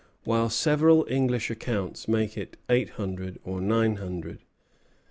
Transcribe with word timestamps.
]while 0.23 0.49
several 0.49 1.05
English 1.11 1.51
accounts 1.51 2.07
make 2.07 2.35
it 2.35 2.57
eight 2.71 2.89
hundred 2.97 3.37
or 3.43 3.61
nine 3.61 3.97
hundred. 3.97 4.39